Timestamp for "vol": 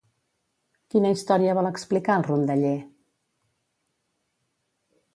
1.59-1.69